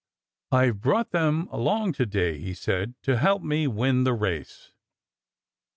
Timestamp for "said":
2.55-2.95